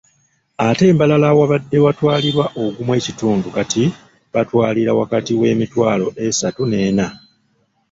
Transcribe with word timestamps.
Ate 0.67 0.83
e 0.89 0.93
Mbarara 0.95 1.27
awabadde 1.31 1.77
watwalirwa 1.85 2.45
ogumu 2.63 2.91
ekitundu 2.99 3.47
kati 3.57 3.83
batambulira 4.33 4.91
wakati 5.01 5.31
w’emitwalo 5.39 6.07
esatu 6.27 6.61
n'ena. 6.69 7.07